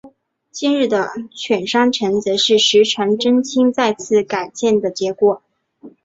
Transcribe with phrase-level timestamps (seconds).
[0.51, 5.43] 今日的犬山城则是石川贞清再次改建的结果。